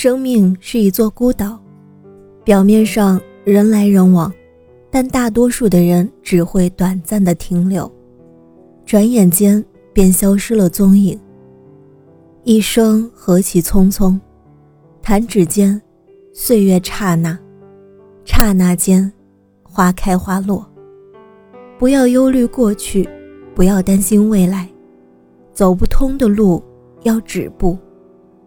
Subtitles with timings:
[0.00, 1.58] 生命是一座孤岛，
[2.44, 4.32] 表面上人来人往，
[4.92, 7.90] 但大多数的人只会短暂的停留，
[8.86, 11.18] 转眼间便消失了踪影。
[12.44, 14.16] 一生何其匆匆，
[15.02, 15.82] 弹指间，
[16.32, 17.36] 岁月刹那，
[18.24, 19.12] 刹那间，
[19.64, 20.64] 花开花落。
[21.76, 23.08] 不要忧虑过去，
[23.52, 24.68] 不要担心未来，
[25.52, 26.62] 走不通的路
[27.02, 27.76] 要止步，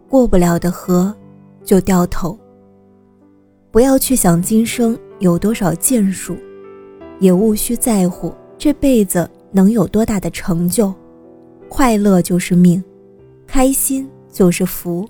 [0.08, 1.14] 过不了的河。
[1.64, 2.38] 就掉头，
[3.70, 6.36] 不要去想今生有多少建树，
[7.20, 10.92] 也无需在乎这辈子能有多大的成就。
[11.68, 12.82] 快乐就是命，
[13.46, 15.08] 开心就是福。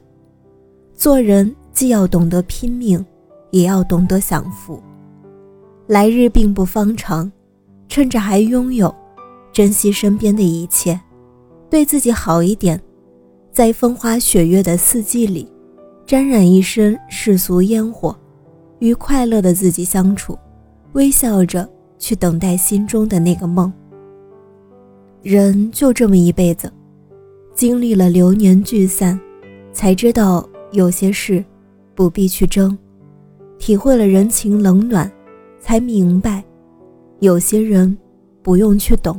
[0.94, 3.04] 做人既要懂得拼命，
[3.50, 4.80] 也要懂得享福。
[5.88, 7.30] 来日并不方长，
[7.88, 8.94] 趁着还拥有，
[9.52, 11.00] 珍惜身边的一切，
[11.68, 12.80] 对自己好一点，
[13.50, 15.48] 在风花雪月的四季里。
[16.04, 18.14] 沾染一身世俗烟火，
[18.80, 20.38] 与快乐的自己相处，
[20.92, 23.72] 微笑着去等待心中的那个梦。
[25.22, 26.70] 人就这么一辈子，
[27.54, 29.18] 经历了流年聚散，
[29.72, 31.42] 才知道有些事
[31.94, 32.76] 不必去争；
[33.58, 35.10] 体会了人情冷暖，
[35.60, 36.42] 才明白
[37.20, 37.96] 有些人
[38.42, 39.18] 不用去懂。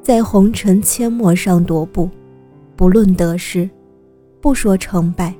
[0.00, 2.08] 在红尘阡陌上踱步，
[2.74, 3.68] 不论得失，
[4.40, 5.32] 不说成败。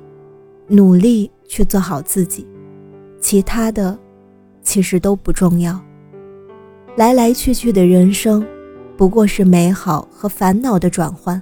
[0.67, 2.47] 努力去做好自己，
[3.19, 3.97] 其他的
[4.61, 5.79] 其实都不重要。
[6.95, 8.45] 来来去去的人生，
[8.95, 11.41] 不过是美好和烦恼的转换，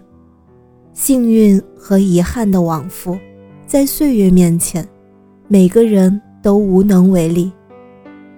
[0.93, 3.17] 幸运和遗憾的往复。
[3.67, 4.87] 在岁月面前，
[5.47, 7.51] 每个人都无能为力。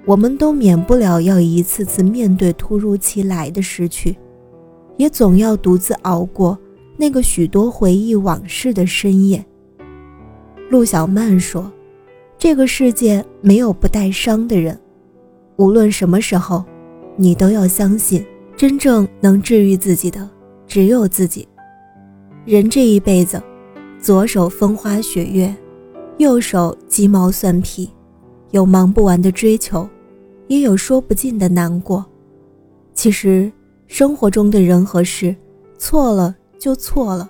[0.06, 4.18] 我们都免不了要一次次面对突如其来的失去，
[4.98, 6.58] 也总要独自熬过
[6.98, 9.44] 那个许多回忆往事的深夜。
[10.74, 11.72] 陆小曼说
[12.36, 14.76] ：“这个世界没有不带伤的人，
[15.58, 16.66] 无论什么时候，
[17.16, 18.26] 你都要相信，
[18.58, 20.28] 真正能治愈自己的
[20.66, 21.48] 只有自己。
[22.44, 23.40] 人这一辈子，
[24.02, 25.56] 左手风花雪月，
[26.18, 27.88] 右手鸡毛蒜皮，
[28.50, 29.88] 有忙不完的追求，
[30.48, 32.04] 也有说不尽的难过。
[32.96, 33.52] 其实，
[33.86, 35.36] 生活中的人和事，
[35.78, 37.30] 错了就错了，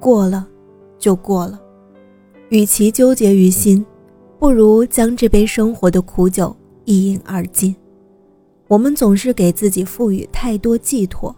[0.00, 0.44] 过了
[0.98, 1.60] 就过了。”
[2.50, 3.84] 与其纠结于心，
[4.38, 7.74] 不如将这杯生活的苦酒一饮而尽。
[8.66, 11.34] 我们总是给自己赋予太多寄托，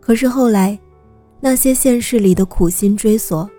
[0.00, 0.78] 可是后来，
[1.40, 3.50] 那些现实里的苦心追索，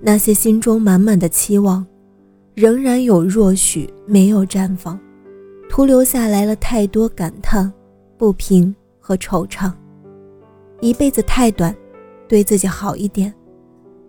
[0.00, 1.84] 那些心中满满的期望，
[2.54, 4.98] 仍然有若许没有绽放，
[5.68, 7.72] 徒留下来了太多感叹、
[8.16, 9.72] 不平和惆怅。
[10.80, 11.74] 一辈子太短，
[12.28, 13.34] 对自己好一点。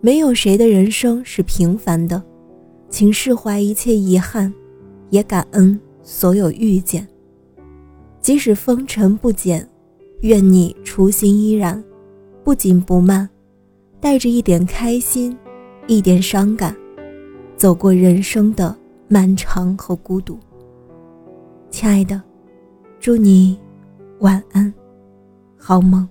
[0.00, 2.22] 没有谁的人生是平凡的，
[2.90, 4.52] 请释怀一切遗憾，
[5.10, 7.06] 也感恩所有遇见。
[8.20, 9.68] 即使风尘不减，
[10.22, 11.82] 愿你初心依然，
[12.42, 13.28] 不紧不慢，
[14.00, 15.36] 带着一点开心，
[15.86, 16.76] 一点伤感，
[17.56, 20.38] 走过人生的漫长和孤独。
[21.70, 22.20] 亲爱的，
[22.98, 23.58] 祝你
[24.20, 24.72] 晚安，
[25.56, 26.08] 好梦。